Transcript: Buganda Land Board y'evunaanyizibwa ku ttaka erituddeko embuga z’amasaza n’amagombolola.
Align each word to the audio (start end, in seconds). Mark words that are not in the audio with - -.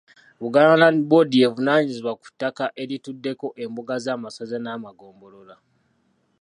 Buganda 0.41 0.79
Land 0.81 0.99
Board 1.09 1.29
y'evunaanyizibwa 1.39 2.13
ku 2.21 2.25
ttaka 2.33 2.65
erituddeko 2.83 3.47
embuga 3.63 3.95
z’amasaza 4.03 4.57
n’amagombolola. 4.61 5.55